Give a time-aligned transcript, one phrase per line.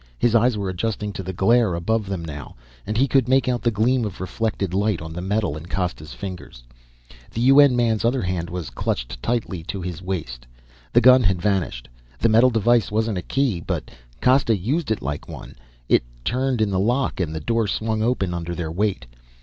[0.17, 2.55] His eyes were adjusting to the glare above them now,
[2.87, 6.11] and he could make out the gleam of reflected light on the metal in Costa's
[6.11, 6.63] fingers.
[7.31, 10.47] The UN man's other hand was clutched tightly to his waist.
[10.91, 11.87] The gun had vanished.
[12.17, 13.91] The metal device wasn't a key, but
[14.23, 15.53] Costa used it like one.
[15.87, 19.05] It turned in the lock and the door swung open under their weight.